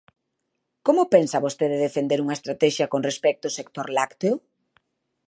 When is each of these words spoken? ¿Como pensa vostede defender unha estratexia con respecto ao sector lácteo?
¿Como 0.85 1.03
pensa 1.13 1.43
vostede 1.45 1.77
defender 1.85 2.19
unha 2.21 2.37
estratexia 2.39 2.89
con 2.93 3.01
respecto 3.09 3.45
ao 3.45 3.55
sector 3.59 3.87
lácteo? 3.97 4.35